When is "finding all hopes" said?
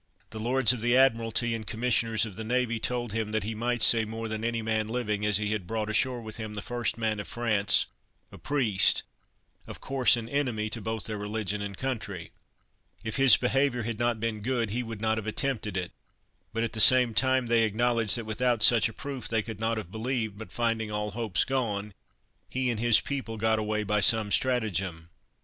20.51-21.43